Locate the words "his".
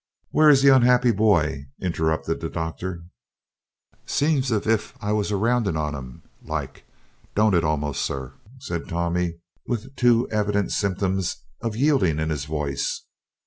12.31-12.45